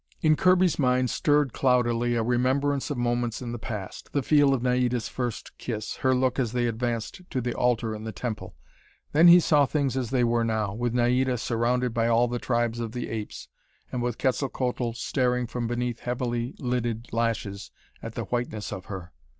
In 0.21 0.35
Kirby's 0.35 0.79
mind 0.79 1.11
stirred 1.11 1.53
cloudily 1.53 2.15
a 2.15 2.23
remembrance 2.23 2.89
of 2.89 2.97
moments 2.97 3.39
in 3.39 3.51
the 3.51 3.59
past: 3.59 4.13
the 4.13 4.23
feel 4.23 4.51
of 4.51 4.63
Naida's 4.63 5.07
first 5.07 5.55
kiss, 5.59 5.97
her 5.97 6.15
look 6.15 6.39
as 6.39 6.53
they 6.53 6.65
advanced 6.65 7.21
to 7.29 7.39
the 7.39 7.53
altar 7.53 7.93
in 7.93 8.03
the 8.03 8.11
temple. 8.11 8.55
Then 9.11 9.27
he 9.27 9.39
saw 9.39 9.67
things 9.67 9.95
as 9.95 10.09
they 10.09 10.23
were 10.23 10.43
now, 10.43 10.73
with 10.73 10.95
Naida 10.95 11.37
surrounded 11.37 11.93
by 11.93 12.07
all 12.07 12.27
the 12.27 12.39
tribes 12.39 12.79
of 12.79 12.93
the 12.93 13.09
apes, 13.11 13.47
and 13.91 14.01
with 14.01 14.17
Quetzalcoatl 14.17 14.93
staring 14.93 15.45
from 15.45 15.67
beneath 15.67 15.99
heavily 15.99 16.55
lidded 16.57 17.09
lashes 17.11 17.69
at 18.01 18.15
the 18.15 18.23
whiteness 18.23 18.73
of 18.73 18.85
her. 18.85 19.13